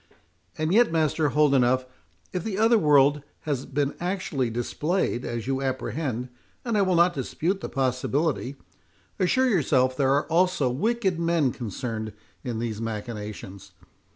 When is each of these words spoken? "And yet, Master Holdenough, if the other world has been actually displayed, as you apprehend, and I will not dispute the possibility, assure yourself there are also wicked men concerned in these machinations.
"And 0.57 0.73
yet, 0.73 0.91
Master 0.91 1.29
Holdenough, 1.29 1.85
if 2.33 2.43
the 2.43 2.57
other 2.57 2.79
world 2.79 3.21
has 3.41 3.67
been 3.67 3.93
actually 3.99 4.49
displayed, 4.49 5.23
as 5.23 5.45
you 5.45 5.61
apprehend, 5.61 6.29
and 6.65 6.75
I 6.75 6.81
will 6.81 6.95
not 6.95 7.13
dispute 7.13 7.61
the 7.61 7.69
possibility, 7.69 8.55
assure 9.19 9.47
yourself 9.47 9.95
there 9.95 10.09
are 10.15 10.25
also 10.25 10.71
wicked 10.71 11.19
men 11.19 11.51
concerned 11.51 12.13
in 12.43 12.57
these 12.57 12.81
machinations. 12.81 13.73